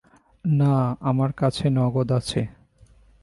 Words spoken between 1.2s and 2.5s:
কাছে নগদ আছে।